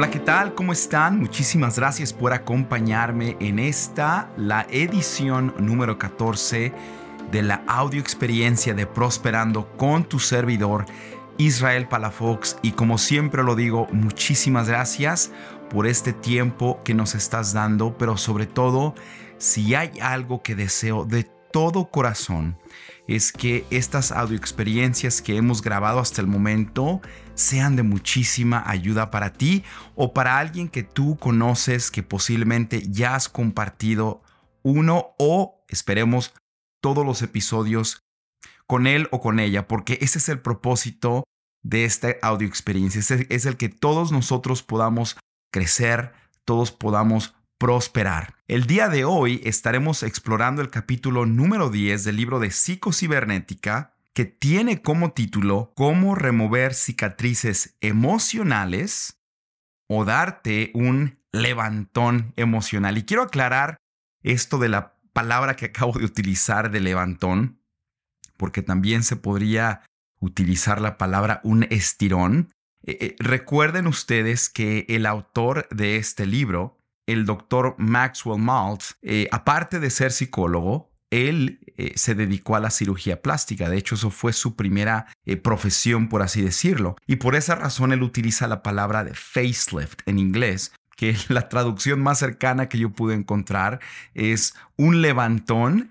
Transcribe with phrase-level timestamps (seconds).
[0.00, 0.54] Hola, ¿qué tal?
[0.54, 1.18] ¿Cómo están?
[1.18, 6.72] Muchísimas gracias por acompañarme en esta, la edición número 14
[7.30, 10.86] de la audio experiencia de Prosperando con tu servidor
[11.36, 12.56] Israel Palafox.
[12.62, 15.32] Y como siempre lo digo, muchísimas gracias
[15.68, 18.94] por este tiempo que nos estás dando, pero sobre todo,
[19.36, 22.56] si hay algo que deseo de todo corazón,
[23.10, 27.00] es que estas audio experiencias que hemos grabado hasta el momento
[27.34, 29.64] sean de muchísima ayuda para ti
[29.96, 34.22] o para alguien que tú conoces que posiblemente ya has compartido
[34.62, 36.32] uno o esperemos
[36.80, 38.04] todos los episodios
[38.68, 41.24] con él o con ella, porque ese es el propósito
[41.62, 43.00] de esta audio experiencia.
[43.00, 45.16] Es el, que todos nosotros podamos
[45.52, 46.12] crecer,
[46.44, 48.36] todos podamos prosperar.
[48.48, 54.24] El día de hoy estaremos explorando el capítulo número 10 del libro de psicocibernética que
[54.24, 59.20] tiene como título Cómo remover cicatrices emocionales
[59.88, 62.96] o darte un levantón emocional.
[62.96, 63.76] Y quiero aclarar
[64.22, 67.60] esto de la palabra que acabo de utilizar de levantón,
[68.38, 69.82] porque también se podría
[70.18, 72.54] utilizar la palabra un estirón.
[72.86, 76.79] Eh, eh, recuerden ustedes que el autor de este libro,
[77.12, 81.58] el doctor Maxwell Maltz, eh, aparte de ser psicólogo, él
[81.96, 83.68] se dedicó a la cirugía plástica.
[83.68, 85.06] De hecho, eso fue su primera
[85.42, 86.94] profesión, por así decirlo.
[87.06, 92.02] Y por esa razón él utiliza la palabra de facelift en inglés, que la traducción
[92.02, 93.80] más cercana que yo pude encontrar
[94.12, 95.88] es un levantón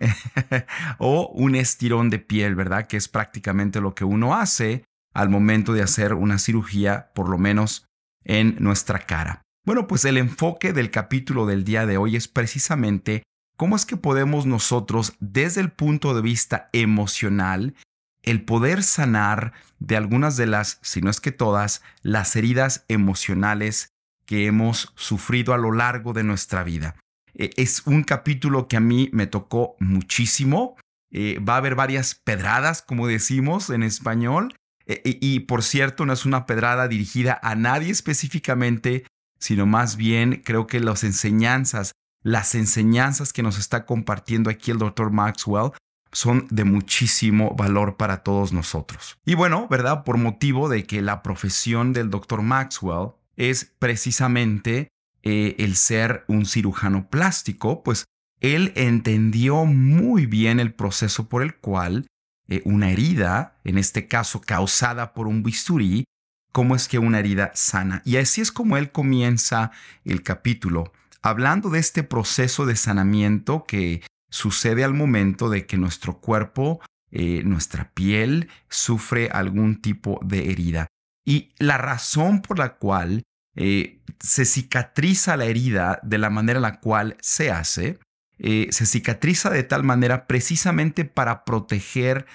[1.00, 2.86] o un estirón de piel, ¿verdad?
[2.86, 4.84] Que es prácticamente lo que uno hace
[5.16, 7.88] al momento de hacer una cirugía, por lo menos
[8.23, 9.42] en nuestra cara.
[9.70, 13.22] Bueno, pues el enfoque del capítulo del día de hoy es precisamente
[13.56, 17.75] cómo es que podemos nosotros, desde el punto de vista emocional,
[18.23, 23.90] el poder sanar de algunas de las, si no es que todas, las heridas emocionales
[24.25, 26.96] que hemos sufrido a lo largo de nuestra vida.
[27.35, 30.78] E, es un capítulo que a mí me tocó muchísimo.
[31.12, 34.52] Eh, va a haber varias pedradas, como decimos en español.
[34.88, 39.06] E, e, y por cierto, no es una pedrada dirigida a nadie específicamente,
[39.39, 44.77] sino más bien creo que las enseñanzas, las enseñanzas que nos está compartiendo aquí el
[44.77, 45.72] doctor Maxwell
[46.11, 49.17] son de muchísimo valor para todos nosotros.
[49.25, 50.03] Y bueno, ¿verdad?
[50.03, 54.89] Por motivo de que la profesión del doctor Maxwell es precisamente
[55.23, 58.05] eh, el ser un cirujano plástico, pues
[58.41, 62.07] él entendió muy bien el proceso por el cual
[62.47, 66.05] eh, una herida, en este caso causada por un bisturí,
[66.51, 68.01] cómo es que una herida sana.
[68.05, 69.71] Y así es como él comienza
[70.05, 76.19] el capítulo, hablando de este proceso de sanamiento que sucede al momento de que nuestro
[76.19, 80.87] cuerpo, eh, nuestra piel, sufre algún tipo de herida.
[81.25, 83.23] Y la razón por la cual
[83.55, 87.99] eh, se cicatriza la herida de la manera en la cual se hace,
[88.37, 92.25] eh, se cicatriza de tal manera precisamente para proteger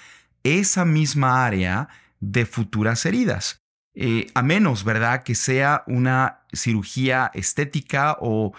[0.43, 1.89] esa misma área
[2.19, 3.64] de futuras heridas.
[3.95, 8.53] Eh, a menos, ¿verdad?, que sea una cirugía estética o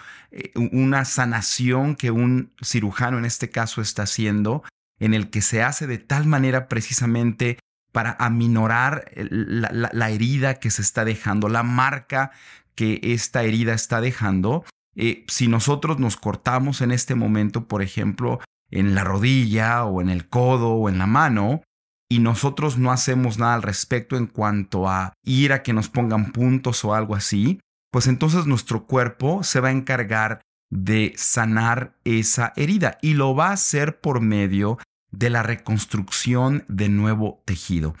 [0.71, 4.63] una sanación que un cirujano en este caso está haciendo,
[4.99, 7.59] en el que se hace de tal manera precisamente
[7.91, 12.31] para aminorar la, herida que se está dejando, la marca
[12.75, 14.65] que esta herida está dejando.
[14.95, 20.09] Eh, si nosotros nos cortamos en este momento, por ejemplo, en la rodilla o en
[20.09, 21.63] el codo o en la mano,
[22.09, 26.31] y nosotros no hacemos nada al respecto en cuanto a ir a que nos pongan
[26.31, 27.59] puntos o algo así,
[27.91, 33.49] pues entonces nuestro cuerpo se va a encargar de sanar esa herida y lo va
[33.49, 34.77] a hacer por medio
[35.11, 37.95] de la reconstrucción de nuevo tejido.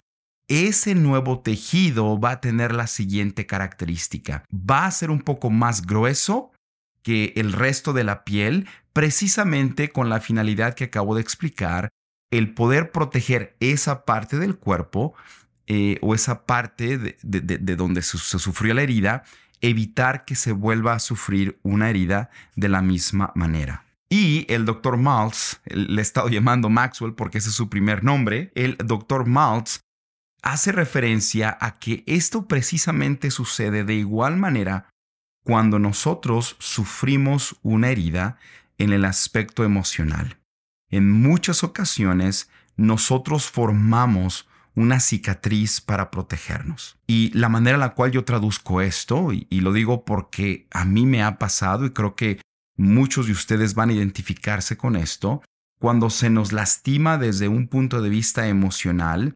[0.49, 4.45] Ese nuevo tejido va a tener la siguiente característica.
[4.53, 6.51] Va a ser un poco más grueso
[7.01, 11.89] que el resto de la piel, precisamente con la finalidad que acabo de explicar,
[12.31, 15.13] el poder proteger esa parte del cuerpo
[15.67, 19.23] eh, o esa parte de, donde se, sufrió la herida,
[19.61, 23.83] evitar que se vuelva a sufrir una herida de la misma manera.
[24.09, 28.51] Y el doctor Maltz, le he estado llamando Maxwell porque ese es su primer nombre,
[28.55, 29.81] el doctor Maltz
[30.41, 34.89] hace referencia a que esto precisamente sucede de igual manera
[35.43, 38.37] cuando nosotros sufrimos una herida
[38.77, 40.36] en el aspecto emocional.
[40.89, 44.47] En muchas ocasiones nosotros formamos
[44.77, 46.99] una cicatriz para protegernos.
[47.07, 51.07] Y la manera en la cual yo traduzco esto, y, lo digo porque a mí
[51.07, 52.39] me ha pasado y creo que
[52.75, 55.41] muchos de ustedes van a identificarse con esto,
[55.79, 59.33] cuando se nos lastima desde un punto de vista emocional,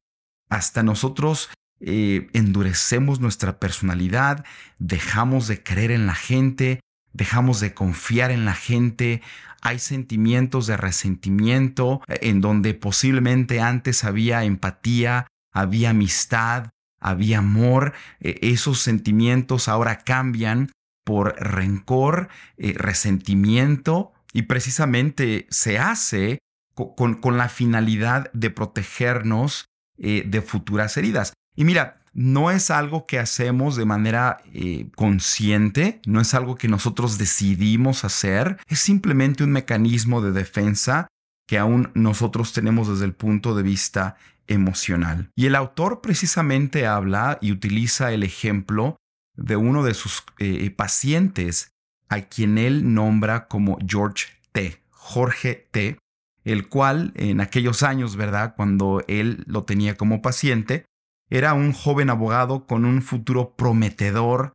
[0.48, 1.50] hasta nosotros
[1.80, 4.46] eh, endurecemos nuestra personalidad,
[4.78, 6.82] dejamos de creer en la gente,
[7.14, 9.22] dejamos de confiar en la gente,
[9.62, 16.70] hay sentimientos de resentimiento eh, en donde posiblemente antes había empatía, había amistad,
[17.00, 20.72] había amor, eh, esos sentimientos ahora cambian
[21.04, 26.40] por rencor, eh, resentimiento y precisamente se hace
[26.74, 29.66] con, la finalidad de protegernos
[29.98, 31.34] de futuras heridas.
[31.56, 36.68] Y mira, no es algo que hacemos de manera eh, consciente, no es algo que
[36.68, 41.08] nosotros decidimos hacer, es simplemente un mecanismo de defensa
[41.48, 44.18] que aún nosotros tenemos desde el punto de vista
[44.48, 45.30] emocional.
[45.36, 48.98] Y el autor precisamente habla y utiliza el ejemplo
[49.36, 51.72] de uno de sus eh, pacientes
[52.10, 54.82] a quien él nombra como George T.
[54.90, 55.98] Jorge T.,
[56.44, 58.54] el cual en aquellos años, ¿verdad?
[58.56, 60.86] Cuando él lo tenía como paciente,
[61.32, 64.54] era un joven abogado con un futuro prometedor,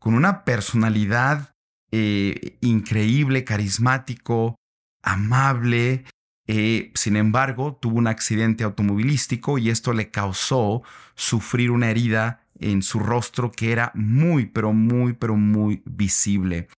[0.00, 1.52] con una personalidad
[1.92, 4.56] eh, increíble, carismático,
[5.02, 6.04] amable.
[6.46, 10.82] Eh, sin embargo, tuvo un accidente automovilístico y esto le causó
[11.14, 16.68] sufrir una herida en su rostro que era muy, pero muy, pero muy visible.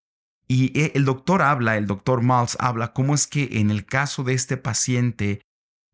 [0.49, 4.25] Y eh, el doctor habla, el doctor Miles habla, cómo es que en el caso
[4.25, 5.41] de este paciente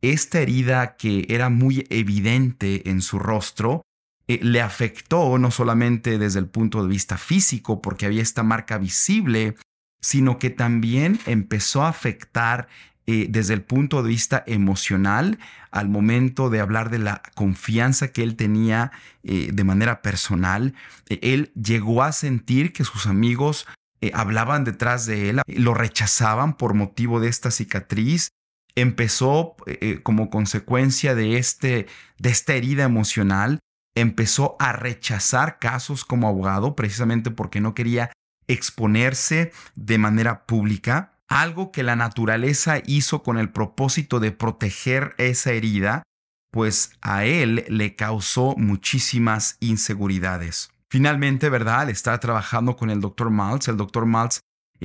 [0.02, 3.82] esta herida que era muy evidente en su rostro
[4.28, 8.78] eh, le afectó no solamente desde el punto de vista físico, porque había esta marca
[8.78, 9.56] visible,
[10.00, 12.69] sino que también empezó a afectar
[13.06, 15.38] eh, desde el punto de vista emocional
[15.70, 18.93] al momento de hablar de la confianza que él tenía
[19.25, 20.75] eh, de manera personal.
[21.08, 23.66] él llegó a sentir que sus amigos
[24.14, 28.31] hablaban detrás de él, lo rechazaban por motivo de esta cicatriz
[28.74, 31.86] empezó eh, como consecuencia de, este,
[32.19, 33.58] de esta herida emocional,
[33.94, 38.10] empezó a rechazar casos como abogado precisamente porque no quería
[38.48, 45.52] exponerse de manera pública, algo que la naturaleza hizo con el propósito de proteger esa
[45.52, 46.02] herida,
[46.50, 50.70] pues a él le causó muchísimas inseguridades.
[50.90, 51.80] Finalmente, ¿verdad?
[51.80, 54.40] Al estar trabajando con el doctor Maltz, el doctor Maltz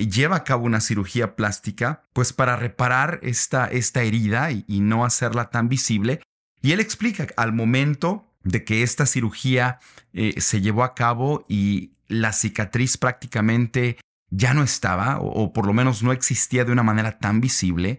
[0.06, 5.50] lleva a cabo una cirugía plástica, pues para reparar esta, esta herida y, no hacerla
[5.50, 6.22] tan visible.
[6.62, 9.80] Y él explica al momento de que esta cirugía
[10.12, 13.98] eh, se llevó a cabo y la cicatriz prácticamente
[14.30, 17.98] ya no estaba, o, por lo menos no existía de una manera tan visible,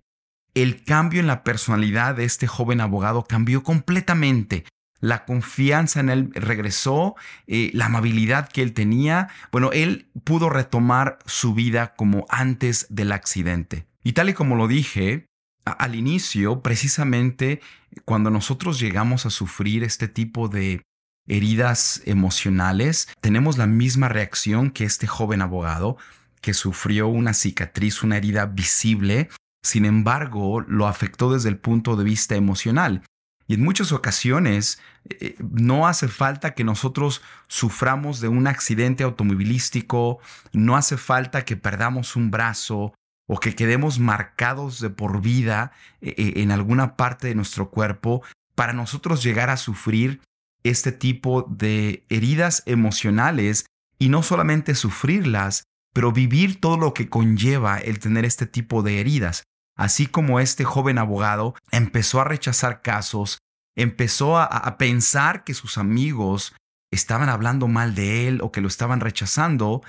[0.54, 4.66] el cambio en la personalidad de este joven abogado cambió completamente
[5.00, 7.16] la confianza en él regresó,
[7.48, 9.30] eh, la amabilidad que él tenía.
[9.51, 13.88] Bueno, él pudo retomar su vida como antes del accidente.
[14.04, 15.25] Y tal y como lo dije
[15.66, 17.62] al inicio, precisamente
[18.06, 20.81] cuando nosotros llegamos a sufrir este tipo de
[21.28, 25.98] heridas emocionales, tenemos la misma reacción que este joven abogado
[26.42, 29.30] que sufrió una cicatriz, una herida visible,
[29.62, 33.04] sin embargo, lo afectó desde el punto de vista emocional.
[33.50, 34.80] Y en muchas ocasiones
[35.10, 40.19] eh, no hace falta que nosotros suframos de un accidente automovilístico,
[40.54, 42.94] no hace falta que perdamos un brazo
[43.28, 48.22] o que quedemos marcados de por vida eh, eh, en alguna parte de nuestro cuerpo
[48.53, 50.22] para nosotros llegar a sufrir
[50.63, 53.65] este tipo de heridas emocionales
[53.98, 59.00] y no solamente sufrirlas, pero vivir todo lo que conlleva el tener este tipo de
[59.00, 59.41] heridas
[59.79, 63.38] así como este joven abogado empezó a rechazar casos,
[63.77, 66.53] empezó a, pensar que sus amigos
[66.91, 69.81] estaban hablando mal de él o que lo estaban rechazando,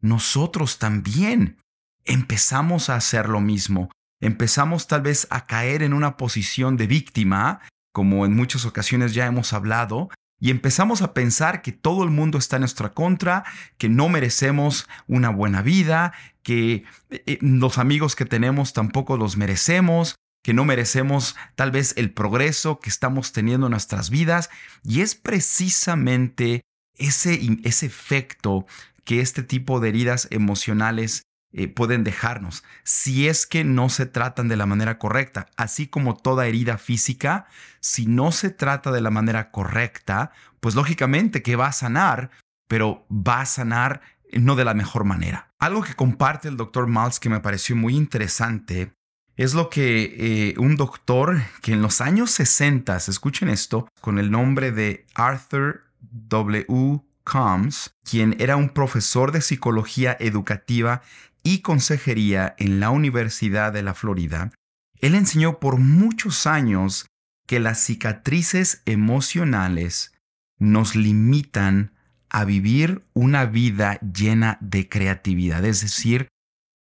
[0.00, 1.58] nosotros también
[2.04, 3.88] empezamos a hacer lo mismo.
[4.20, 7.60] Empezamos tal vez a caer en una posición de víctima,
[7.92, 10.08] como en muchas ocasiones ya hemos hablado,
[10.40, 13.44] y empezamos a pensar que todo el mundo está en nuestra contra,
[13.78, 16.12] que no merecemos una buena vida,
[16.46, 21.92] que eh, eh, los amigos que tenemos tampoco los merecemos, que no merecemos tal vez
[21.96, 24.48] el progreso que estamos teniendo en nuestras vidas.
[24.84, 26.60] Y es precisamente
[26.94, 28.64] ese, ese efecto
[29.02, 34.46] que este tipo de heridas emocionales eh, pueden dejarnos si es que no se tratan
[34.46, 35.46] de la manera correcta.
[35.56, 37.48] Así como toda herida física,
[37.80, 42.30] si no se trata de la manera correcta, pues lógicamente que va a sanar,
[42.68, 44.00] pero va a sanar
[44.38, 45.50] no de la mejor manera.
[45.58, 48.92] Algo que comparte el doctor Maltz que me pareció muy interesante
[49.36, 54.30] es lo que eh, un doctor que en los años 60, escuchen esto, con el
[54.30, 57.02] nombre de Arthur W.
[57.24, 61.02] Combs, quien era un profesor de psicología educativa
[61.42, 64.52] y consejería en la Universidad de la Florida,
[65.00, 67.06] él enseñó por muchos años
[67.46, 70.12] que las cicatrices emocionales
[70.58, 71.92] nos limitan
[72.36, 75.64] a vivir una vida llena de creatividad.
[75.64, 76.28] Es decir,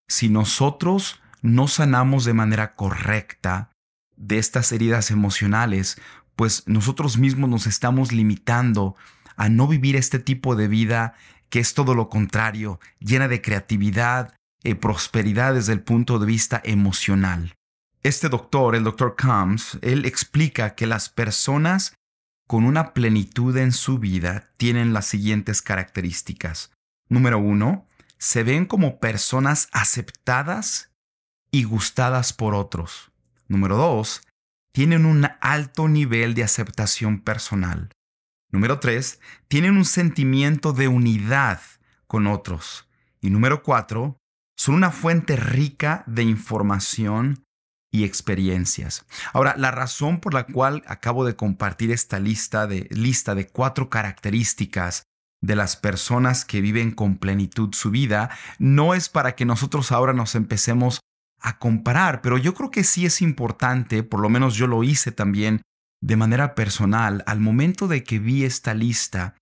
[0.08, 3.70] si nosotros no sanamos de manera correcta
[4.16, 6.00] de estas heridas emocionales,
[6.38, 8.96] pues nosotros mismos nos estamos limitando
[9.36, 11.16] a no vivir este tipo de vida
[11.50, 16.62] que es todo lo contrario, llena de creatividad y prosperidad desde el punto de vista
[16.64, 17.56] emocional.
[18.04, 21.94] Este doctor, el doctor Combs, él explica que las personas
[22.52, 26.74] con una plenitud en su vida tienen las siguientes características.
[27.08, 30.92] Número uno, se ven como personas aceptadas
[31.50, 33.14] y gustadas por otros.
[33.48, 34.28] Número dos,
[34.74, 37.90] tienen un alto nivel de aceptación personal.
[38.52, 41.62] Número tres, tienen un sentimiento de unidad
[42.06, 42.86] con otros.
[43.22, 44.18] Y número cuatro,
[44.58, 47.46] son una fuente rica de información
[47.92, 49.06] y experiencias.
[49.34, 53.90] Ahora, la razón por la cual acabo de compartir esta lista de, lista de cuatro
[53.90, 55.04] características
[55.42, 58.30] de las personas que viven con plenitud su vida
[58.60, 61.02] no es para que nosotros ahora nos empecemos
[61.42, 65.12] a comparar, pero yo creo que sí es importante, por lo menos yo lo hice
[65.12, 65.64] también
[66.00, 69.36] de manera personal, al momento de que vi esta lista,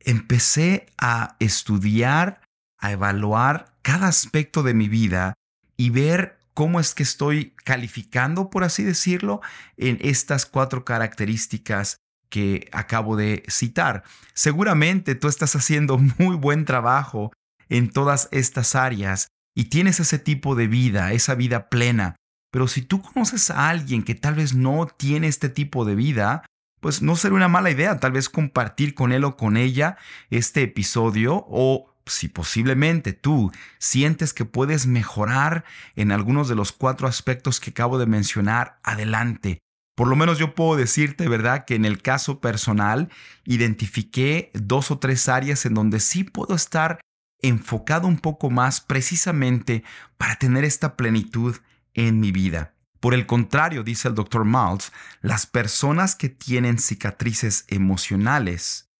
[0.00, 2.40] empecé a estudiar,
[2.78, 5.34] a evaluar cada aspecto de mi vida
[5.76, 9.42] y ver cómo es que estoy calificando, por así decirlo,
[9.76, 11.98] en estas cuatro características
[12.30, 14.04] que acabo de citar.
[14.32, 17.30] Seguramente tú estás haciendo muy buen trabajo
[17.68, 22.16] en todas estas áreas y tienes ese tipo de vida, esa vida plena.
[22.50, 26.46] Pero si tú conoces a alguien que tal vez no tiene este tipo de vida,
[26.80, 29.98] pues no sería una mala idea tal vez compartir con él o con ella
[30.30, 37.08] este episodio o si posiblemente tú sientes que puedes mejorar en algunos de los cuatro
[37.08, 39.58] aspectos que acabo de mencionar, adelante.
[39.96, 43.08] Por lo menos yo puedo decirte, ¿verdad?, que en el caso personal
[43.44, 47.00] identifiqué dos o tres áreas en donde sí puedo estar
[47.40, 49.84] enfocado un poco más precisamente
[50.18, 51.56] para tener esta plenitud
[51.94, 52.74] en mi vida.
[53.00, 58.90] Por el contrario, dice el doctor Maltz, las personas que tienen cicatrices emocionales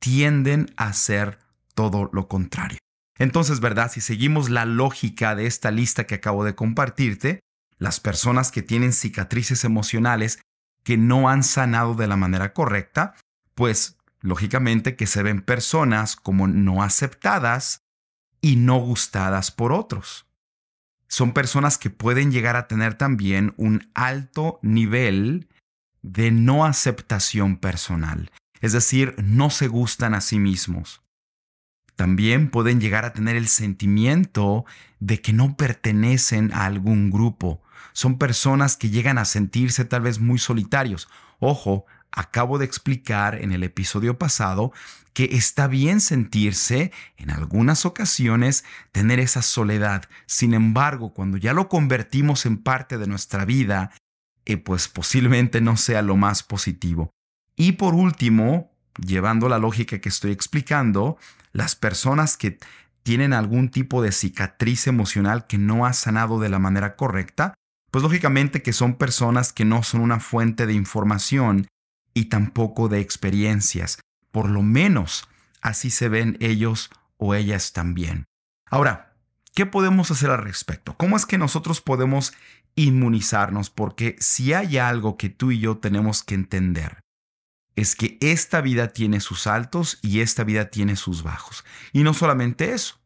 [0.00, 1.38] tienden a ser
[1.76, 2.78] todo lo contrario.
[3.18, 3.92] Entonces, ¿verdad?
[3.92, 7.40] Si seguimos la lógica de esta lista que acabo de compartirte,
[7.78, 10.40] las personas que tienen cicatrices emocionales
[10.82, 13.14] que no han sanado de la manera correcta,
[13.54, 17.80] pues lógicamente que se ven personas como no aceptadas
[18.40, 20.26] y no gustadas por otros.
[21.08, 25.48] Son personas que pueden llegar a tener también un alto nivel
[26.02, 28.30] de no aceptación personal,
[28.60, 31.05] es decir, no se gustan a sí mismos
[31.96, 34.64] también pueden llegar a tener el sentimiento
[35.00, 37.62] de que no pertenecen a algún grupo.
[37.92, 41.08] Son personas que llegan a sentirse tal vez muy solitarios.
[41.38, 44.72] Ojo, acabo de explicar en el episodio pasado
[45.14, 50.04] que está bien sentirse en algunas ocasiones tener esa soledad.
[50.26, 53.92] Sin embargo, cuando ya lo convertimos en parte de nuestra vida,
[54.44, 57.10] eh, pues posiblemente no sea lo más positivo.
[57.56, 61.16] Y por último, llevando la lógica que estoy explicando,
[61.56, 62.58] las personas que
[63.02, 67.54] tienen algún tipo de cicatriz emocional que no ha sanado de la manera correcta,
[67.90, 71.66] pues lógicamente que son personas que no son una fuente de información
[72.12, 73.98] y tampoco de experiencias.
[74.32, 75.28] Por lo menos
[75.62, 78.26] así se ven ellos o ellas también.
[78.68, 79.14] Ahora,
[79.54, 80.94] ¿qué podemos hacer al respecto?
[80.98, 82.34] ¿Cómo es que nosotros podemos
[82.74, 83.70] inmunizarnos?
[83.70, 87.00] Porque si hay algo que tú y yo tenemos que entender,
[87.76, 91.64] es que esta vida tiene sus altos y esta vida tiene sus bajos.
[91.92, 92.98] Y no solamente eso,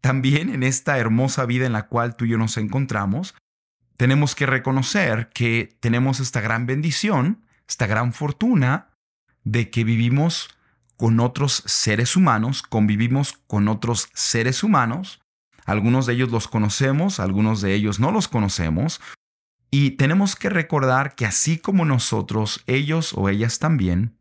[0.00, 3.34] también en esta hermosa vida en la cual tú y yo nos encontramos,
[3.96, 8.90] tenemos que reconocer que tenemos esta gran bendición, esta gran fortuna
[9.44, 10.50] de que vivimos
[10.96, 15.20] con otros seres humanos, convivimos con otros seres humanos,
[15.64, 19.00] algunos de ellos los conocemos, algunos de ellos no los conocemos,
[19.78, 24.16] y tenemos que recordar que así como nosotros, ellos o ellas también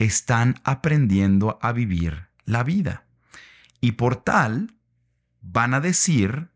[0.00, 3.04] están aprendiendo a vivir la vida.
[3.80, 4.74] Y por tal,
[5.42, 6.50] van a decir,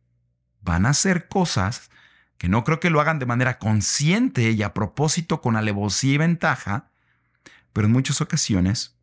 [0.62, 1.90] van a hacer cosas
[2.38, 6.18] que no creo que lo hagan de manera consciente y a propósito con alevosía y
[6.18, 6.90] ventaja,
[7.72, 8.96] pero en muchas ocasiones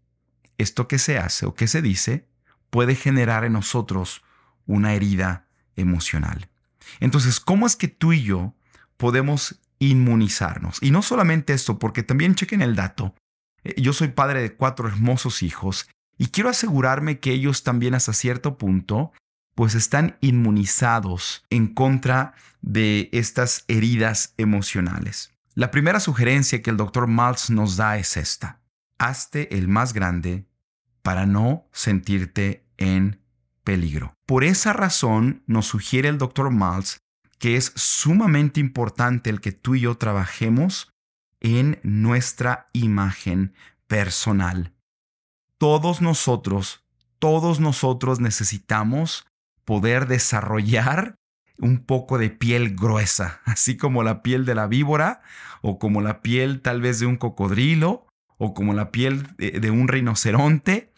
[0.57, 2.27] esto que se hace o que se dice
[2.69, 4.23] puede generar en nosotros
[4.65, 6.49] una herida emocional.
[6.99, 8.56] Entonces, ¿cómo es que tú y yo
[8.97, 10.81] podemos inmunizarnos.
[10.81, 13.13] Y no solamente esto, porque también chequen el dato.
[13.63, 15.87] Eh, yo soy padre de cuatro hermosos hijos
[16.17, 19.11] y quiero asegurarme que ellos también hasta cierto punto
[19.55, 25.31] pues están inmunizados en contra de estas heridas emocionales.
[25.55, 28.61] La primera sugerencia que el doctor Maltz nos da es esta.
[28.99, 30.47] hazte el más grande
[31.01, 33.19] para no sentirte en
[33.63, 34.13] peligro.
[34.25, 36.51] Por esa razón nos sugiere el Dr.
[36.51, 36.99] Miles
[37.39, 40.91] que es sumamente importante el que tú y yo trabajemos
[41.39, 43.53] en nuestra imagen
[43.87, 44.73] personal.
[45.57, 46.83] Todos nosotros,
[47.19, 49.25] todos nosotros necesitamos
[49.65, 51.15] poder desarrollar
[51.59, 55.21] un poco de piel gruesa, así como la piel de la víbora
[55.61, 59.87] o como la piel tal vez de un cocodrilo o como la piel de, un
[59.87, 60.93] rinoceronte.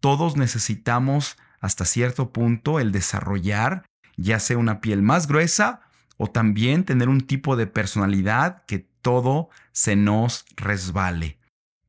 [0.00, 3.84] Todos necesitamos hasta cierto punto el desarrollar
[4.16, 5.80] ya sea una piel más gruesa
[6.16, 11.38] o también tener un tipo de personalidad que todo se nos resbale.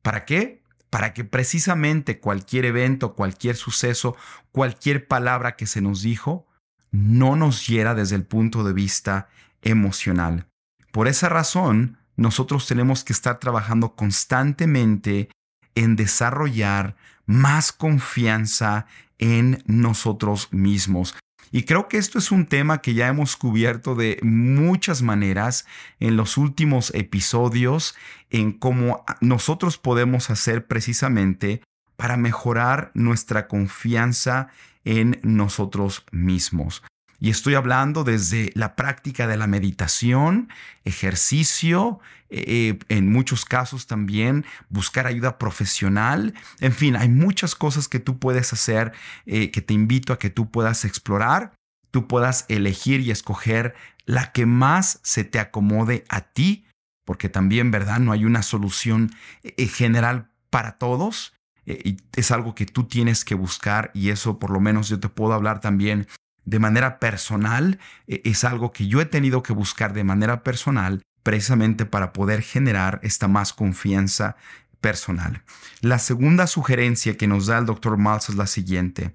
[0.02, 0.62] ¿Para qué?
[0.90, 4.16] Para que precisamente cualquier evento, cualquier suceso,
[4.52, 6.46] cualquier palabra que se nos dijo,
[6.90, 9.28] no nos hiera desde el punto de vista
[9.62, 10.46] emocional.
[10.92, 15.28] Por esa razón, nosotros tenemos que estar trabajando constantemente
[15.74, 18.86] en desarrollar más confianza
[19.18, 21.14] en nosotros mismos.
[21.52, 25.66] Y creo que esto es un tema que ya hemos cubierto de muchas maneras
[26.00, 27.94] en los últimos episodios,
[28.30, 31.62] en cómo nosotros podemos hacer precisamente
[31.96, 34.48] para mejorar nuestra confianza
[34.84, 36.82] en nosotros mismos.
[37.18, 40.48] Y estoy hablando desde la práctica de la meditación,
[40.84, 46.34] ejercicio, eh, en muchos casos también buscar ayuda profesional.
[46.60, 48.92] En fin, hay muchas cosas que tú puedes hacer
[49.26, 51.52] eh, que te invito a que tú puedas explorar,
[51.90, 56.66] tú puedas elegir y escoger la que más se te acomode a ti,
[57.04, 58.00] porque también, ¿verdad?
[58.00, 59.10] No hay una solución
[59.42, 61.32] eh, general para todos.
[61.64, 65.32] es algo que tú tienes que buscar y eso por lo menos yo te puedo
[65.32, 66.06] hablar también
[66.46, 71.02] de manera personal, e, es algo que yo he tenido que buscar de manera personal
[71.22, 74.36] precisamente para poder generar esta más confianza
[74.80, 75.42] personal.
[75.80, 79.14] La segunda sugerencia que nos da el doctor Miles es la siguiente.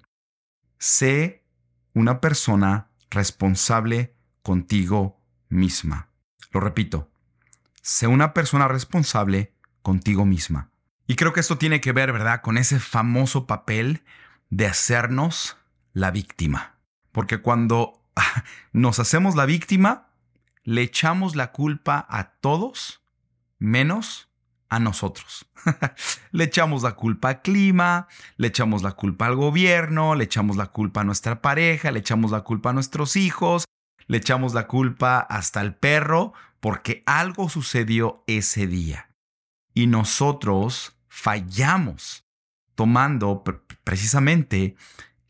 [0.77, 1.43] Sé
[1.93, 6.09] una persona responsable contigo misma.
[6.51, 7.09] Lo repito,
[7.81, 10.69] sé una persona responsable contigo misma.
[11.07, 14.03] Y creo que esto tiene que ver, ¿verdad?, con ese famoso papel
[14.49, 15.57] de hacernos
[15.93, 16.70] la víctima.
[17.11, 18.03] Porque cuando
[18.73, 20.09] nos hacemos la víctima,
[20.63, 23.01] le echamos la culpa a todos
[23.59, 24.29] menos
[24.69, 25.45] a nosotros.
[26.31, 30.67] le echamos la culpa al clima, le echamos la culpa al gobierno, le echamos la
[30.67, 33.65] culpa a nuestra pareja, le echamos la culpa a nuestros hijos,
[34.07, 39.09] le echamos la culpa hasta al perro porque algo sucedió ese día.
[39.73, 42.25] Y nosotros fallamos
[42.75, 43.43] tomando
[43.83, 44.75] precisamente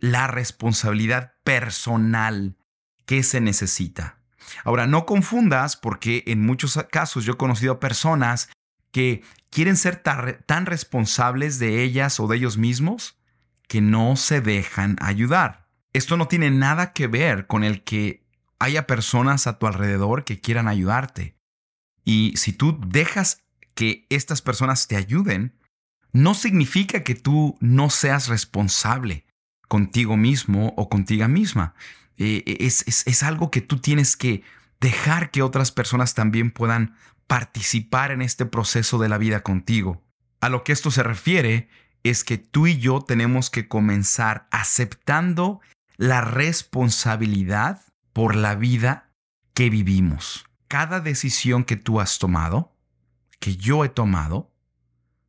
[0.01, 2.57] la responsabilidad personal
[3.05, 4.17] que se necesita.
[4.65, 8.49] Ahora, no confundas porque en muchos casos yo he conocido personas
[8.91, 13.19] que quieren ser tan, responsables de ellas o de ellos mismos
[13.67, 15.67] que no se dejan ayudar.
[15.93, 18.25] Esto no tiene nada que ver con el que
[18.59, 21.37] haya personas a tu alrededor que quieran ayudarte.
[22.03, 23.43] Y si tú dejas
[23.75, 25.59] que estas personas te ayuden,
[26.11, 29.25] no significa que tú no seas responsable
[29.71, 31.75] contigo mismo o contigo misma.
[32.17, 34.43] Eh, eh, es, es algo que tú tienes que
[34.81, 40.03] dejar que otras personas también puedan participar en este proceso de la vida contigo.
[40.41, 41.69] A lo que esto se refiere
[42.03, 45.61] es que tú y yo tenemos que comenzar aceptando
[45.95, 47.79] la responsabilidad
[48.11, 49.09] por la vida
[49.53, 50.43] que vivimos.
[50.67, 52.75] Cada decisión que tú has tomado,
[53.39, 54.50] que yo he tomado,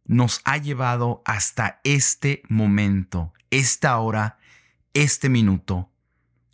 [0.05, 4.39] nos ha llevado hasta este momento, esta hora,
[4.95, 5.91] este minuto.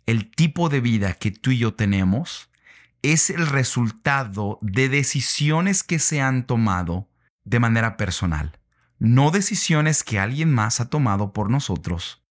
[0.05, 2.49] El tipo de vida que tú y yo tenemos
[3.01, 7.09] es el resultado de decisiones que se han tomado
[7.45, 8.59] de manera personal,
[8.99, 12.23] no decisiones que alguien más ha tomado por nosotros,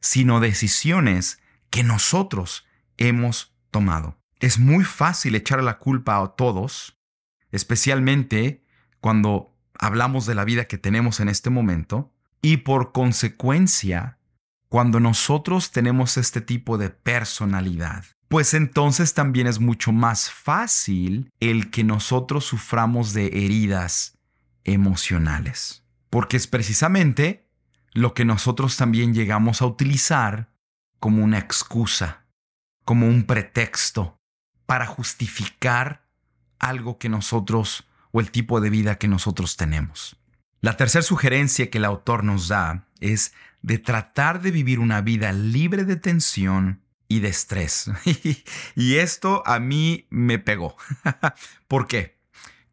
[0.00, 4.18] sino decisiones que nosotros hemos tomado.
[4.38, 6.98] Es muy fácil echar la culpa a todos,
[7.50, 8.64] especialmente
[9.00, 14.18] cuando hablamos de la vida que tenemos en este momento y por consecuencia,
[14.68, 21.70] cuando nosotros tenemos este tipo de personalidad, pues entonces también es mucho más fácil el
[21.70, 24.18] que nosotros suframos de heridas
[24.64, 25.84] emocionales.
[26.08, 27.46] Porque es precisamente
[27.92, 30.50] lo que nosotros también llegamos a utilizar
[30.98, 32.24] como una excusa,
[32.84, 34.18] como un pretexto
[34.66, 36.08] para justificar
[36.58, 40.16] algo que nosotros o el tipo de vida que nosotros tenemos.
[40.60, 45.32] La tercera sugerencia que el autor nos da es de tratar de vivir una vida
[45.32, 47.90] libre de tensión y de estrés.
[48.76, 50.76] y esto a mí me pegó.
[51.68, 52.18] ¿Por qué?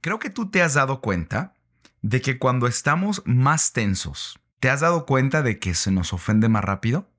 [0.02, 1.54] Creo que tú te has dado cuenta
[2.02, 6.48] de que cuando estamos más tensos, ¿te has dado cuenta de que se nos ofende
[6.48, 7.10] más rápido?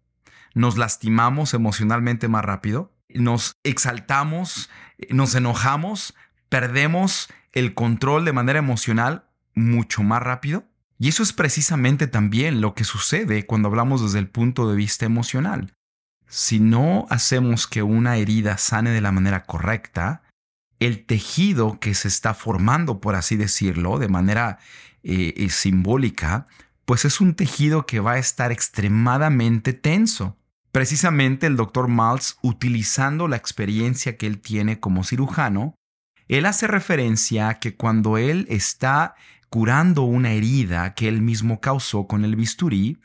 [0.54, 2.92] ¿Nos lastimamos emocionalmente más rápido?
[3.09, 4.70] ¿Nos exaltamos?
[5.11, 6.14] ¿Nos enojamos?
[6.48, 10.65] ¿Perdemos el control de manera emocional mucho más rápido?
[10.99, 15.07] Y eso es precisamente también lo que sucede cuando hablamos desde el punto de vista
[15.07, 15.73] emocional.
[16.27, 20.23] Si no hacemos que una herida sane de la manera correcta,
[20.79, 24.59] el tejido que se está formando, por así decirlo, de manera
[25.03, 26.47] eh, eh, simbólica,
[26.85, 30.37] pues es un tejido que va a estar extremadamente tenso.
[30.73, 35.75] Precisamente el doctor Maltz, utilizando la experiencia que él tiene como cirujano,
[36.38, 39.14] él hace referencia a que cuando él está
[39.49, 42.99] curando una herida que él mismo causó con el bisturí,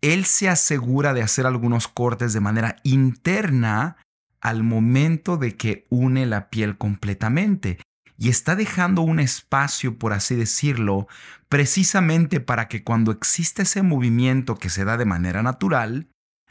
[0.00, 3.96] él se asegura de hacer algunos cortes de manera interna
[4.40, 7.78] al momento de que une la piel completamente.
[8.16, 11.06] Y está dejando un espacio, por así decirlo,
[11.50, 16.08] precisamente para que cuando existe ese movimiento que se da de manera natural,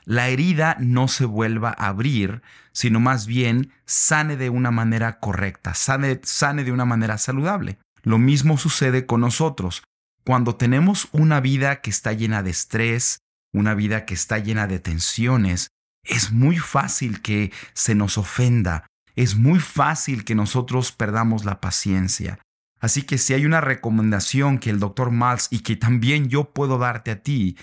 [0.09, 2.41] la herida no se vuelva a abrir,
[2.71, 7.77] sino más bien sane de una manera correcta, sane, sane de una manera saludable.
[8.01, 9.83] Lo mismo sucede con nosotros.
[10.25, 13.19] Cuando tenemos una vida que está llena de estrés,
[13.53, 15.67] una vida que está llena de tensiones,
[16.03, 22.39] es muy fácil que se nos ofenda, es muy fácil que nosotros perdamos la paciencia.
[22.79, 26.79] Así que si hay una recomendación que el doctor Maltz y que también yo puedo
[26.79, 27.57] darte a ti,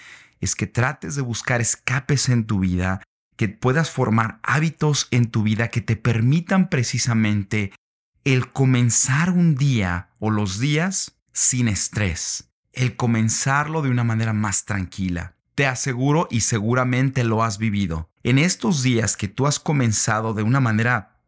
[0.46, 3.02] es que trates de buscar escapes en tu vida,
[3.36, 7.72] que puedas formar hábitos en tu vida que te permitan precisamente
[8.24, 14.64] el comenzar un día o los días sin estrés, el comenzarlo de una manera más
[14.64, 15.34] tranquila.
[15.56, 18.08] Te aseguro y seguramente lo has vivido.
[18.22, 21.20] En estos días que tú has comenzado de una manera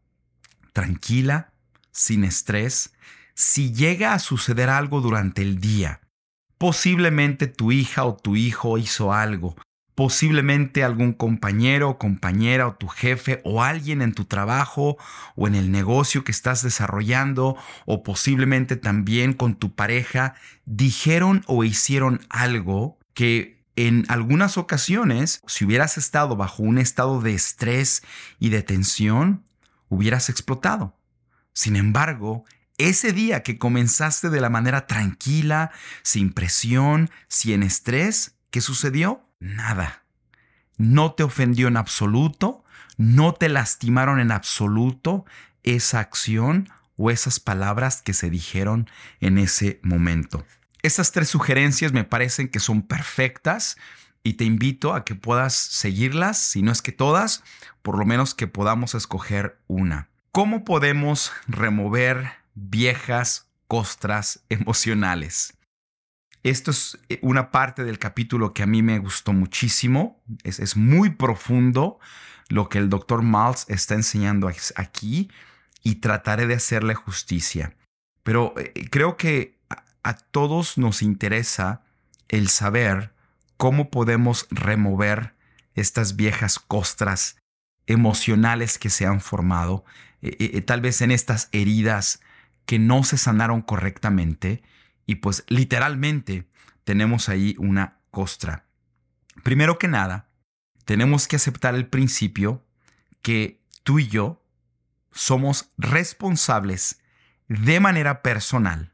[0.73, 1.53] tranquila,
[1.91, 2.93] sin estrés,
[3.35, 6.01] si llega a suceder algo durante el día,
[6.59, 9.57] posiblemente tu hija o tu hijo hizo algo,
[9.95, 14.97] posiblemente algún compañero o compañera o tu jefe o alguien en tu trabajo
[15.35, 20.35] o en el negocio que estás desarrollando o posiblemente también con tu pareja
[20.67, 27.35] dijeron o hicieron algo que en algunas ocasiones, si hubieras estado bajo un estado de
[27.35, 28.03] estrés
[28.41, 29.45] y de tensión,
[29.89, 30.97] hubieras explotado.
[31.53, 32.45] Sin embargo,
[32.79, 39.29] ese día que comenzaste de la manera tranquila, sin presión, sin estrés, ¿qué sucedió?
[39.41, 40.05] Nada.
[40.77, 42.65] No te ofendió en absoluto,
[42.97, 45.27] no te lastimaron en absoluto
[45.65, 48.89] esa acción o esas palabras que se dijeron
[49.21, 50.47] en ese momento.
[50.83, 53.77] Estas tres sugerencias me parecen que son perfectas
[54.23, 57.43] y te invito a que puedas seguirlas, si no es que todas,
[57.83, 60.09] por lo menos que podamos escoger una.
[60.31, 65.59] ¿Cómo podemos remover viejas costras emocionales?
[66.43, 70.23] Esto es eh, una parte del capítulo que a mí me gustó muchísimo.
[70.45, 71.99] Es, muy profundo
[72.49, 75.31] lo que el doctor Maltz está enseñando aquí
[75.83, 77.77] y trataré de hacerle justicia.
[78.23, 79.59] Pero eh, creo que
[80.03, 81.83] a todos nos interesa
[82.29, 83.13] el saber
[83.57, 85.35] cómo podemos remover
[85.75, 87.37] estas viejas costras
[87.87, 89.85] emocionales que se han formado,
[90.21, 92.21] eh, tal vez en estas heridas
[92.69, 94.63] que no se sanaron correctamente
[95.07, 96.51] y pues literalmente
[96.85, 98.67] tenemos ahí una costra.
[99.43, 100.29] Primero que nada,
[100.85, 102.63] tenemos que aceptar el principio
[103.23, 104.45] que tú y yo
[105.11, 107.01] somos responsables
[107.49, 108.93] de manera personal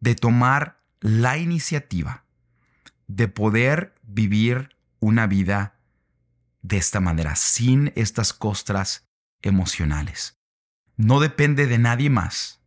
[0.00, 2.24] de tomar la iniciativa
[3.06, 5.74] de poder vivir una vida
[6.62, 9.06] de esta manera, sin estas costras
[9.42, 10.38] emocionales.
[10.96, 12.57] No depende de nadie más,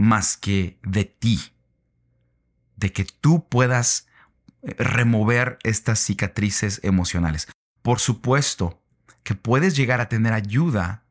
[0.00, 1.52] más que de ti,
[2.76, 4.08] de que tú puedas
[4.62, 7.48] eh, remover estas cicatrices emocionales.
[7.82, 8.82] Por supuesto
[9.22, 11.04] que puedes llegar a tener ayuda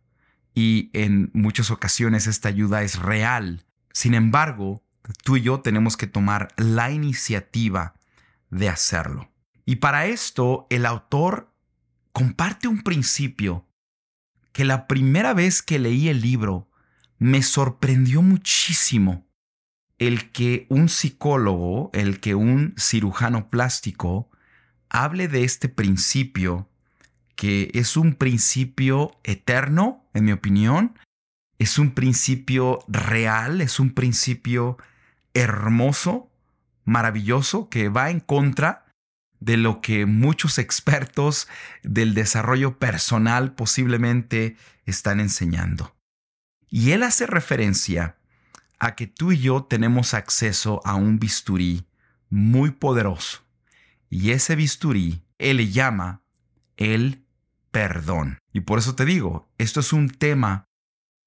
[0.56, 3.66] y en muchas ocasiones esta ayuda es real.
[3.94, 4.84] Sin embargo,
[5.24, 7.94] tú y yo tenemos que tomar la iniciativa
[8.50, 9.32] de hacerlo.
[9.66, 11.54] Y para esto el autor
[12.12, 13.68] comparte un principio
[14.52, 16.69] que la primera vez que leí el libro
[17.20, 19.28] me sorprendió muchísimo.
[19.98, 24.30] El que un psicólogo, el que un cirujano plástico
[24.90, 26.70] hable de este principio,
[27.36, 30.98] que es un principio eterno, en mi opinión,
[31.60, 34.78] es un principio real, es un principio
[35.34, 36.32] hermoso,
[36.86, 38.86] maravilloso, que va en contra
[39.42, 41.50] de lo que muchos expertos
[41.84, 44.56] del desarrollo personal posiblemente
[44.86, 45.99] están enseñando.
[46.70, 48.18] Y él hace referencia
[48.80, 51.86] a que tú y yo tenemos acceso a un bisturí
[52.30, 53.44] muy poderoso.
[54.10, 56.24] Y ese bisturí, él le llama
[56.78, 57.26] el
[57.72, 58.40] perdón.
[58.54, 60.66] Y por eso te digo, esto es un tema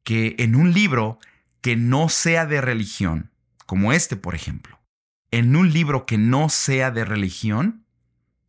[0.05, 1.19] que en un libro
[1.61, 3.31] que no sea de religión,
[3.67, 4.81] como este por ejemplo,
[5.31, 7.87] en un libro que no sea de religión,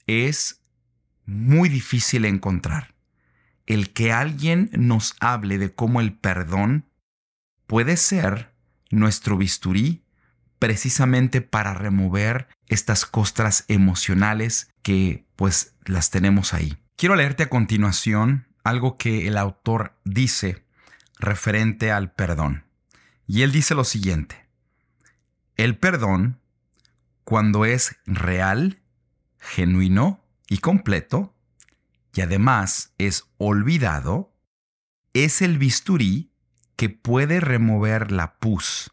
[0.07, 0.61] es
[1.25, 2.92] muy difícil encontrar.
[3.65, 6.85] El que alguien nos hable de cómo el perdón
[7.67, 8.53] puede ser
[8.89, 10.03] nuestro bisturí
[10.59, 16.77] precisamente para remover estas costras emocionales que pues las tenemos ahí.
[16.95, 20.63] Quiero leerte a continuación algo que el autor dice
[21.19, 22.63] referente al perdón.
[23.27, 24.45] Y él dice lo siguiente.
[25.55, 26.39] El perdón,
[27.23, 28.79] cuando es real,
[29.39, 31.32] genuino y completo,
[32.13, 34.33] y además es olvidado,
[35.13, 36.31] es el bisturí
[36.75, 38.91] que puede remover la pus,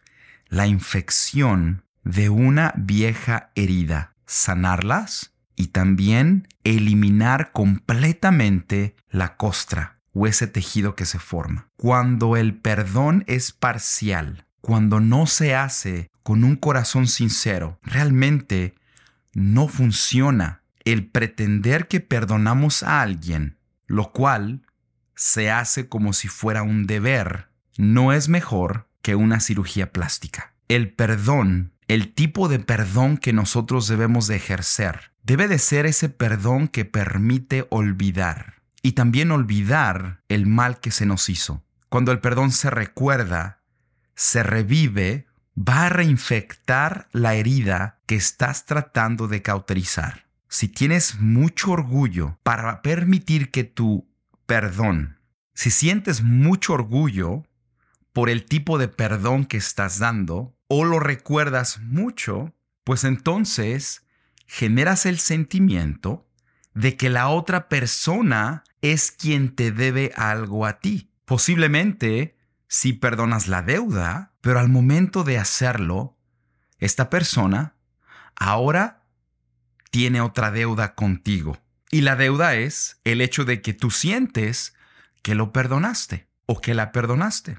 [0.49, 10.47] la infección de una vieja herida, sanarlas y también eliminar completamente la costra o ese
[10.47, 11.69] tejido que se forma.
[11.77, 18.75] Cuando el perdón es parcial, cuando no se hace con un corazón sincero, realmente
[19.33, 24.63] no funciona el pretender que perdonamos a alguien, lo cual
[25.15, 30.55] se hace como si fuera un deber, no es mejor que una cirugía plástica.
[30.69, 36.09] El perdón, el tipo de perdón que nosotros debemos de ejercer, debe de ser ese
[36.09, 41.63] perdón que permite olvidar y también olvidar el mal que se nos hizo.
[41.89, 43.61] Cuando el perdón se recuerda,
[44.15, 50.30] se revive, va a reinfectar la herida que estás tratando de cauterizar.
[50.53, 54.11] Si tienes mucho orgullo para permitir que tu
[54.47, 55.21] perdón,
[55.55, 57.45] si sientes mucho orgullo
[58.13, 64.05] por el tipo de perdón que estás dando o lo recuerdas mucho, pues entonces
[64.49, 66.27] generas el sentimiento
[66.75, 71.13] de que la otra persona es quien te debe algo a ti.
[71.27, 72.37] Posiblemente
[72.67, 76.19] si perdonas la deuda, pero al momento de hacerlo,
[76.79, 77.77] esta persona
[78.35, 79.00] ahora
[79.91, 81.59] tiene otra deuda contigo.
[81.91, 84.75] Y la deuda es el hecho de que tú sientes
[85.23, 87.59] que lo perdonaste o que la perdonaste.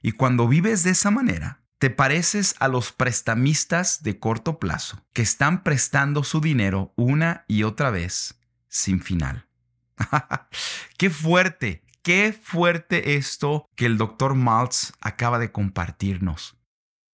[0.00, 5.22] Y cuando vives de esa manera, te pareces a los prestamistas de corto plazo que
[5.22, 9.48] están prestando su dinero una y otra vez sin final.
[10.96, 16.56] qué fuerte, qué fuerte esto que el doctor Maltz acaba de compartirnos.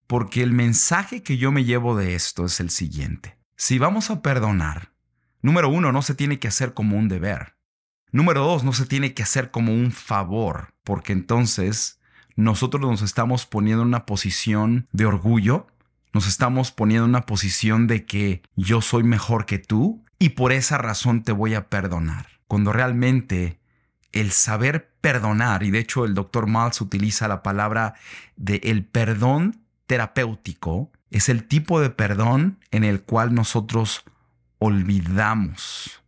[0.06, 3.37] Porque el mensaje que yo me llevo de esto es el siguiente.
[3.60, 4.92] Si vamos a perdonar,
[5.42, 7.56] número uno, no se tiene que hacer como un deber.
[8.12, 11.98] Número dos, no se tiene que hacer como un favor, porque entonces
[12.36, 15.66] nosotros nos estamos poniendo en una posición de orgullo,
[16.14, 20.52] nos estamos poniendo en una posición de que yo soy mejor que tú y por
[20.52, 22.28] esa razón te voy a perdonar.
[22.46, 23.58] Cuando realmente
[24.12, 27.94] el saber perdonar, y de hecho el doctor Maltz utiliza la palabra
[28.36, 34.04] de el perdón terapéutico, es el tipo de perdón en el cual nosotros
[34.58, 36.02] olvidamos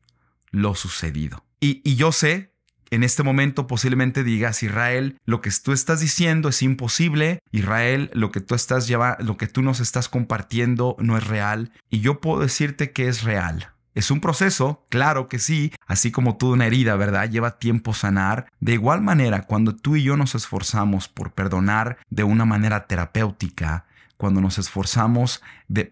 [0.51, 1.45] lo sucedido.
[1.61, 2.51] Y, yo sé
[2.91, 8.33] en este momento posiblemente digas, Israel, lo que tú estás diciendo es imposible, Israel, lo
[8.33, 12.41] que tú estás lo que tú nos estás compartiendo no es real, y yo puedo
[12.41, 13.73] decirte que es real.
[13.95, 17.29] Es un proceso, claro que sí, así como toda una herida, ¿verdad?
[17.29, 18.47] Lleva tiempo sanar.
[18.61, 23.87] De igual manera, cuando tú y yo nos esforzamos por perdonar de una manera terapéutica,
[24.21, 25.41] cuando nos esforzamos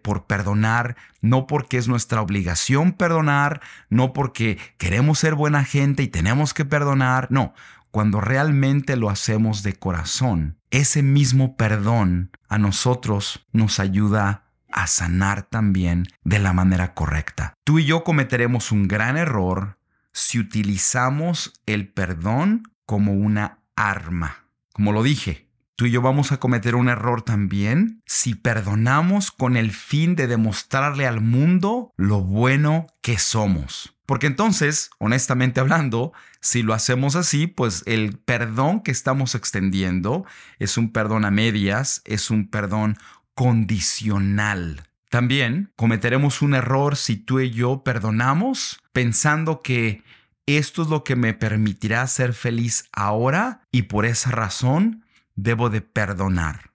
[0.02, 6.08] por perdonar, no porque es nuestra obligación perdonar, no porque queremos ser buena gente y
[6.08, 7.54] tenemos que perdonar, no,
[7.90, 15.44] cuando realmente lo hacemos de corazón, ese mismo perdón a nosotros nos ayuda a sanar
[15.44, 17.54] también de la manera correcta.
[17.64, 19.78] Tú y yo cometeremos un gran error
[20.12, 24.44] si utilizamos el perdón como una arma.
[24.74, 25.47] Como lo dije,
[25.78, 30.26] tú y yo vamos a cometer un error también si perdonamos con el fin de
[30.26, 33.96] demostrarle al mundo lo bueno que somos.
[34.04, 40.24] Porque entonces, honestamente hablando, si lo hacemos así, pues el perdón que estamos extendiendo
[40.58, 42.98] es un perdón a medias, es un perdón
[43.36, 44.88] condicional.
[45.10, 50.02] También cometeremos un error si tú y yo perdonamos pensando que
[50.46, 55.04] esto es lo que me permitirá ser feliz ahora y por esa razón
[55.38, 56.72] debo de perdonar.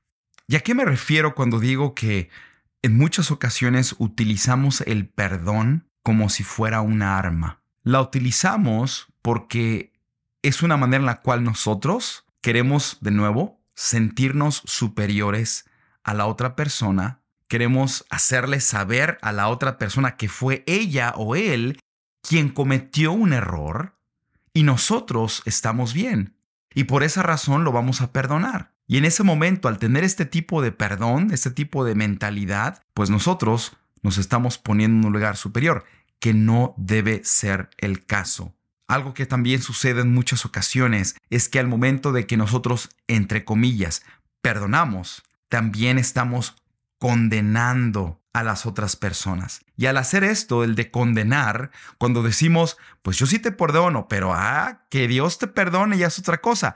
[0.47, 2.29] ¿Y a qué me refiero cuando digo que
[2.81, 7.61] en muchas ocasiones utilizamos el perdón como si fuera una arma?
[7.83, 9.91] La utilizamos porque
[10.41, 15.65] es una manera en la cual nosotros queremos de nuevo sentirnos superiores
[16.03, 21.35] a la otra persona, queremos hacerle saber a la otra persona que fue ella o
[21.35, 21.79] él
[22.21, 23.97] quien cometió un error
[24.53, 26.32] y nosotros estamos bien.
[26.73, 28.71] Y por esa razón lo vamos a perdonar.
[28.87, 33.09] Y en ese momento, al tener este tipo de perdón, este tipo de mentalidad, pues
[33.09, 35.85] nosotros nos estamos poniendo en un lugar superior,
[36.19, 38.53] que no debe ser el caso.
[38.87, 43.45] Algo que también sucede en muchas ocasiones es que al momento de que nosotros, entre
[43.45, 44.03] comillas,
[44.41, 46.55] perdonamos, también estamos
[46.97, 49.63] condenando a las otras personas.
[49.77, 54.33] Y al hacer esto, el de condenar, cuando decimos, pues yo sí te perdono, pero
[54.33, 56.75] ah, que Dios te perdone ya es otra cosa.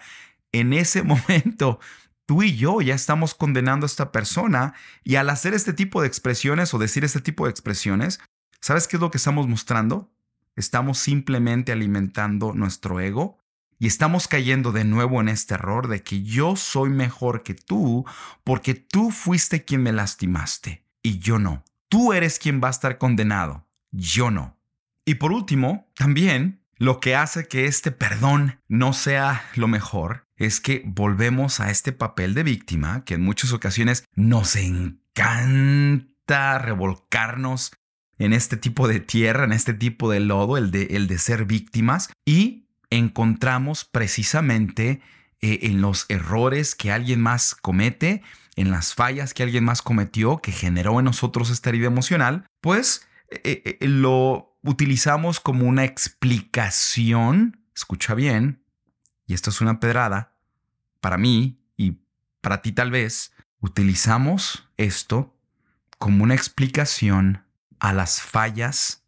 [0.51, 1.79] En ese momento,
[2.27, 6.07] tú y yo ya estamos condenando a esta persona y al hacer este tipo de
[6.07, 8.19] expresiones o decir este tipo de expresiones,
[8.61, 10.11] ¿sabes qué es lo que estamos mostrando?
[10.55, 13.39] Estamos simplemente alimentando nuestro ego
[13.79, 18.05] y estamos cayendo de nuevo en este error de que yo soy mejor que tú
[18.43, 21.63] porque tú fuiste quien me lastimaste y yo no.
[21.87, 24.59] Tú eres quien va a estar condenado, yo no.
[25.05, 30.59] Y por último, también lo que hace que este perdón no sea lo mejor es
[30.59, 37.71] que volvemos a este papel de víctima que en muchas ocasiones nos encanta revolcarnos
[38.19, 41.45] en este tipo de tierra, en este tipo de lodo, el de, el de ser
[41.45, 44.99] víctimas, y encontramos precisamente
[45.41, 48.23] eh, en los errores que alguien más comete,
[48.55, 53.07] en las fallas que alguien más cometió, que generó en nosotros esta herida emocional, pues
[53.29, 58.63] eh, eh, lo utilizamos como una explicación, escucha bien,
[59.27, 60.33] y esto es una pedrada,
[61.01, 61.99] para mí y
[62.41, 65.37] para ti tal vez, utilizamos esto
[65.99, 67.45] como una explicación
[67.79, 69.03] a las fallas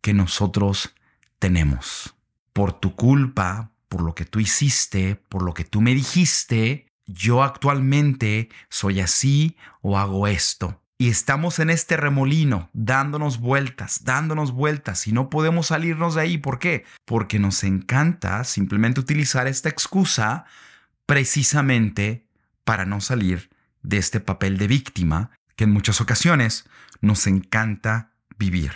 [0.00, 0.94] que nosotros
[1.38, 2.14] tenemos.
[2.52, 7.42] Por tu culpa, por lo que tú hiciste, por lo que tú me dijiste, yo
[7.42, 10.80] actualmente soy así o hago esto.
[10.96, 16.38] Y estamos en este remolino, dándonos vueltas, dándonos vueltas, y no podemos salirnos de ahí.
[16.38, 16.86] ¿Por qué?
[17.04, 20.46] Porque nos encanta simplemente utilizar esta excusa
[21.04, 22.26] precisamente
[22.64, 23.50] para no salir
[23.82, 26.64] de este papel de víctima que en muchas ocasiones
[27.02, 28.72] nos encanta vivir.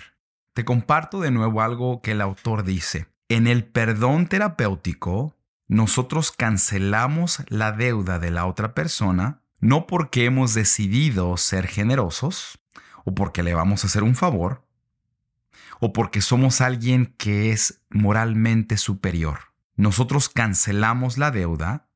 [0.52, 3.06] Te comparto de nuevo algo que el autor dice.
[3.28, 5.34] En el perdón terapéutico,
[5.68, 12.60] nosotros cancelamos la deuda de la otra persona no porque hemos decidido ser generosos
[13.04, 14.64] o porque le vamos a hacer un favor
[15.80, 19.52] o porque somos alguien que es moralmente superior.
[19.74, 21.88] Nosotros cancelamos la deuda,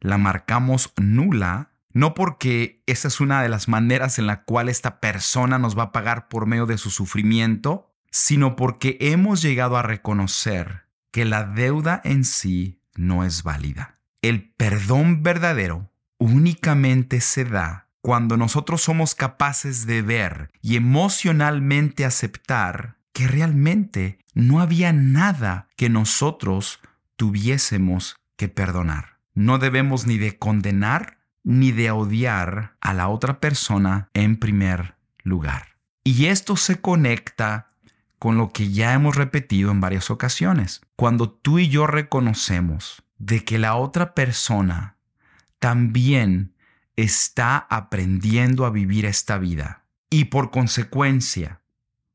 [0.00, 5.00] la marcamos nula no porque esa es una de las maneras en la cual esta
[5.00, 9.82] persona nos va a pagar por medio de su sufrimiento, sino porque hemos llegado a
[9.82, 13.98] reconocer que la deuda en sí no es válida.
[14.22, 22.98] El perdón verdadero únicamente se da cuando nosotros somos capaces de ver y emocionalmente aceptar
[23.12, 26.78] que realmente no había nada que nosotros
[27.16, 29.18] tuviésemos que perdonar.
[29.34, 35.74] No debemos ni de condenar ni de odiar a la otra persona en primer lugar.
[36.04, 37.73] Y esto se conecta
[38.24, 40.80] con lo que ya hemos repetido en varias ocasiones.
[40.96, 44.96] Cuando tú y yo reconocemos de que la otra persona
[45.58, 46.54] también
[46.96, 51.60] está aprendiendo a vivir esta vida y por consecuencia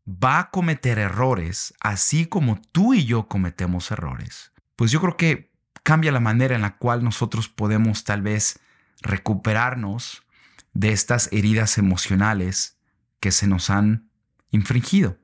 [0.08, 5.52] va a cometer errores así como tú y yo cometemos errores, pues yo creo que
[5.84, 8.60] cambia la manera en la cual nosotros podemos tal vez
[9.04, 10.24] recuperarnos
[10.74, 12.80] de estas heridas emocionales
[13.20, 14.10] que se nos han
[14.50, 15.20] infringido,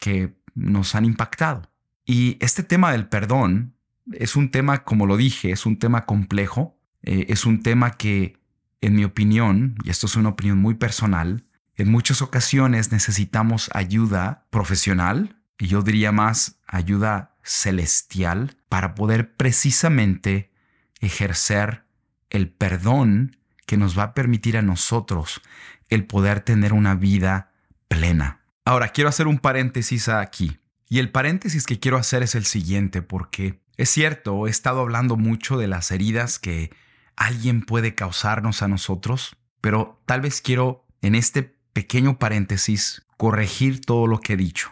[0.00, 1.70] que nos han impactado.
[2.04, 3.74] Y este tema del perdón
[4.12, 8.38] es un tema, como lo dije, es un tema complejo, eh, es un tema que,
[8.80, 11.44] en mi opinión, y esto es una opinión muy personal,
[11.76, 20.52] en muchas ocasiones necesitamos ayuda profesional, y yo diría más ayuda celestial, para poder precisamente
[21.00, 21.84] ejercer
[22.30, 25.40] el perdón que nos va a permitir a nosotros
[25.88, 27.52] el poder tener una vida
[27.88, 28.43] plena.
[28.66, 30.58] Ahora, quiero hacer un paréntesis aquí.
[30.88, 35.16] Y el paréntesis que quiero hacer es el siguiente, porque es cierto, he estado hablando
[35.16, 36.70] mucho de las heridas que
[37.16, 41.42] alguien puede causarnos a nosotros, pero tal vez quiero en este
[41.72, 44.70] pequeño paréntesis corregir todo lo que he dicho.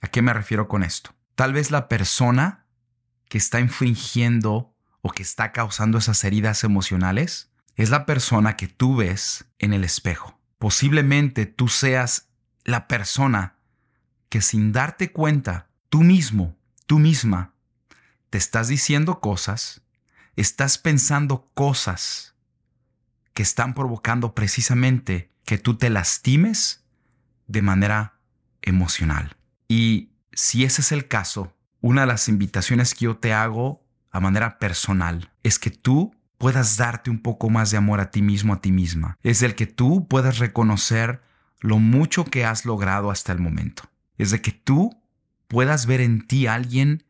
[0.00, 1.14] ¿A qué me refiero con esto?
[1.34, 2.66] Tal vez la persona
[3.28, 8.96] que está infringiendo o que está causando esas heridas emocionales es la persona que tú
[8.96, 10.38] ves en el espejo.
[10.58, 12.29] Posiblemente tú seas
[12.70, 13.56] la persona
[14.28, 16.56] que sin darte cuenta, tú mismo,
[16.86, 17.52] tú misma,
[18.30, 19.82] te estás diciendo cosas,
[20.36, 22.34] estás pensando cosas
[23.34, 26.84] que están provocando precisamente que tú te lastimes
[27.48, 28.20] de manera
[28.62, 29.36] emocional.
[29.68, 34.20] Y si ese es el caso, una de las invitaciones que yo te hago a
[34.20, 38.54] manera personal es que tú puedas darte un poco más de amor a ti mismo,
[38.54, 39.18] a ti misma.
[39.22, 41.22] Es el que tú puedas reconocer
[41.60, 43.84] lo mucho que has logrado hasta el momento.
[44.18, 45.00] Es de que tú
[45.48, 47.04] puedas ver en ti a alguien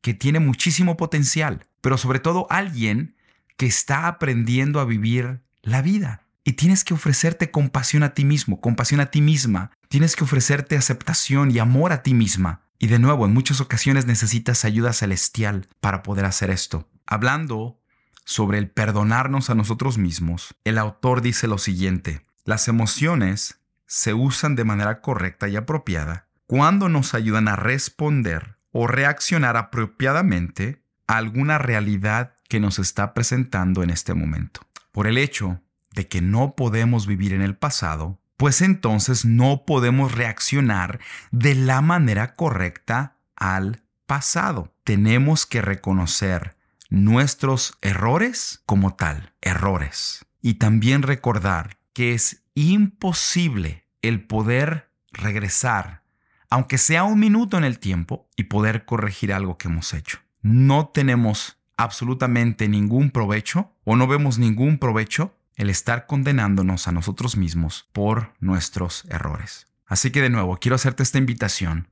[0.00, 3.16] que tiene muchísimo potencial, pero sobre todo alguien
[3.56, 6.22] que está aprendiendo a vivir la vida.
[6.44, 9.70] Y tienes que ofrecerte compasión a ti mismo, compasión a ti misma.
[9.88, 12.62] Tienes que ofrecerte aceptación y amor a ti misma.
[12.78, 16.86] Y de nuevo, en muchas ocasiones necesitas ayuda celestial para poder hacer esto.
[17.06, 17.80] Hablando
[18.26, 24.56] sobre el perdonarnos a nosotros mismos, el autor dice lo siguiente, las emociones se usan
[24.56, 31.58] de manera correcta y apropiada cuando nos ayudan a responder o reaccionar apropiadamente a alguna
[31.58, 34.60] realidad que nos está presentando en este momento.
[34.92, 35.60] Por el hecho
[35.92, 41.80] de que no podemos vivir en el pasado, pues entonces no podemos reaccionar de la
[41.80, 44.74] manera correcta al pasado.
[44.84, 46.56] Tenemos que reconocer
[46.90, 50.26] nuestros errores como tal, errores.
[50.42, 56.02] Y también recordar que es imposible el poder regresar,
[56.50, 60.18] aunque sea un minuto en el tiempo, y poder corregir algo que hemos hecho.
[60.42, 67.36] No tenemos absolutamente ningún provecho o no vemos ningún provecho el estar condenándonos a nosotros
[67.36, 69.68] mismos por nuestros errores.
[69.86, 71.88] Así que de nuevo, quiero hacerte esta invitación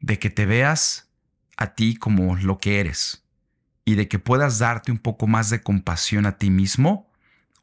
[0.00, 1.08] de que te veas
[1.56, 3.24] a ti como lo que eres
[3.84, 7.10] y de que puedas darte un poco más de compasión a ti mismo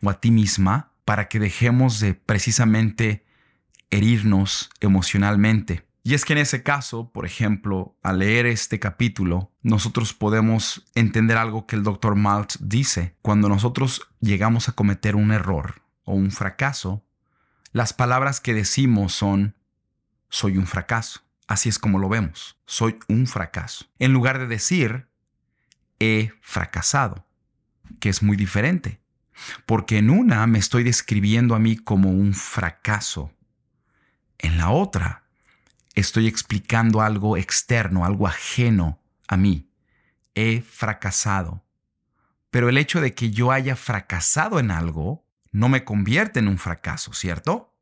[0.02, 3.26] o a ti misma para que dejemos de precisamente
[3.90, 10.14] herirnos emocionalmente y es que en ese caso, por ejemplo, al leer este capítulo, nosotros
[10.14, 13.16] podemos entender algo que el doctor Maltz dice.
[13.22, 17.06] Cuando nosotros llegamos a cometer un error o un fracaso,
[17.72, 19.56] las palabras que decimos son,
[20.28, 21.22] soy un fracaso.
[21.48, 23.86] Así es como lo vemos, soy un fracaso.
[23.98, 25.08] En lugar de decir,
[26.00, 27.26] he fracasado,
[28.02, 29.00] que es muy diferente.
[29.66, 33.32] Porque en una me estoy describiendo a mí como un fracaso.
[34.38, 35.24] En la otra
[35.96, 39.70] estoy explicando algo externo, algo ajeno a mí.
[40.36, 41.64] He fracasado.
[42.50, 46.58] Pero el hecho de que yo haya fracasado en algo no me convierte en un
[46.58, 47.74] fracaso, ¿cierto?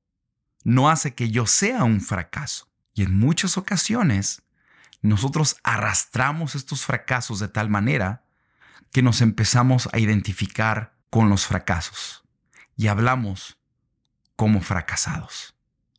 [0.63, 2.69] No hace que yo sea un fracaso.
[2.93, 4.43] Y en muchas ocasiones
[5.01, 8.23] nosotros arrastramos estos fracasos de tal manera
[8.91, 12.23] que nos empezamos a identificar con los fracasos
[12.75, 13.59] y hablamos
[14.35, 15.53] como fracasados,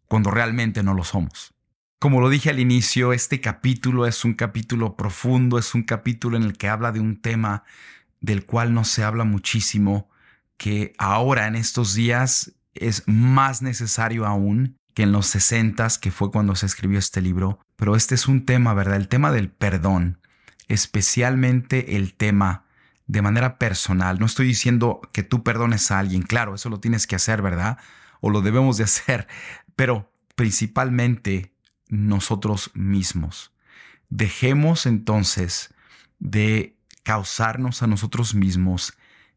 [0.09, 1.55] cuando realmente no lo somos.
[2.01, 6.43] Como lo dije al inicio, este capítulo es un capítulo profundo, es un capítulo en
[6.43, 7.63] el que habla de un tema
[8.21, 10.11] del cual no se habla muchísimo,
[10.57, 16.33] que ahora en estos días es más necesario aún que en los 60, que fue
[16.33, 17.61] cuando se escribió este libro.
[17.77, 18.97] Pero este es un tema, ¿verdad?
[18.97, 20.21] El tema del perdón,
[20.69, 22.65] especialmente el tema
[23.07, 24.19] de manera personal.
[24.19, 27.79] No estoy diciendo que tú perdones a alguien, claro, eso lo tienes que hacer, ¿verdad?
[28.21, 29.27] O lo debemos de hacer,
[29.77, 31.55] pero principalmente
[31.89, 33.53] nosotros mismos.
[34.09, 35.75] Dejemos entonces
[36.19, 38.97] de causarnos a nosotros mismos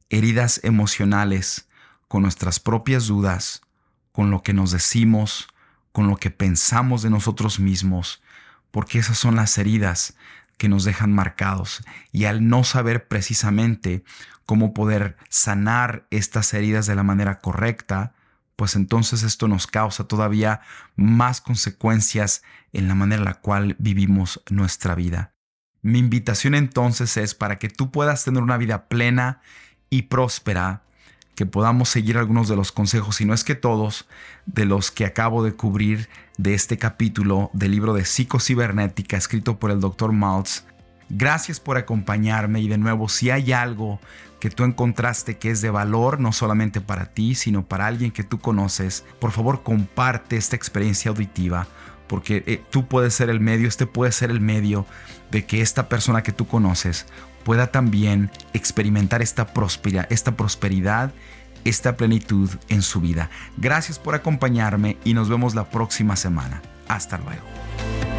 [0.10, 1.68] heridas emocionales
[2.08, 3.62] con nuestras propias dudas,
[4.12, 5.48] con lo que nos decimos,
[5.92, 8.22] con lo que pensamos de nosotros mismos,
[8.72, 10.16] porque esas son las heridas
[10.58, 11.84] que nos dejan marcados.
[12.12, 14.04] Y al no saber precisamente
[14.46, 18.14] cómo poder sanar estas heridas de la manera correcta,
[18.56, 20.62] pues entonces esto nos causa todavía
[20.96, 25.34] más consecuencias en la manera en la cual vivimos nuestra vida.
[25.82, 29.42] Mi invitación entonces es para que tú puedas tener una vida plena
[29.90, 30.84] y próspera,
[31.36, 34.08] que podamos seguir algunos de los consejos, y no es que todos,
[34.46, 39.72] de los que acabo de cubrir de este capítulo del libro de psicocibernética escrito por
[39.72, 40.12] el Dr.
[40.12, 40.64] Maltz.
[41.10, 44.00] Gracias por acompañarme y de nuevo, si hay algo
[44.40, 48.24] que tú encontraste que es de valor no solamente para ti, sino para alguien que
[48.24, 51.68] tú conoces, por favor comparte esta experiencia auditiva
[52.08, 54.86] porque eh, tú puedes ser el medio, este puede ser el medio
[55.32, 57.08] de que esta persona que tú conoces
[57.46, 61.14] pueda también experimentar esta, próspera, esta prosperidad,
[61.64, 63.30] esta plenitud en su vida.
[63.56, 66.62] Gracias por acompañarme y nos vemos la próxima semana.
[66.90, 68.15] Hasta luego.